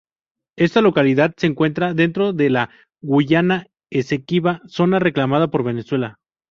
Esta 0.57 0.81
localidad 0.81 1.35
se 1.37 1.45
encuentra 1.45 1.93
dentro 1.93 2.33
de 2.33 2.49
la 2.49 2.71
Guayana 3.03 3.67
Esequiba, 3.91 4.63
zona 4.65 4.97
reclamada 4.97 5.51
por 5.51 5.63
Venezuela. 5.63 6.17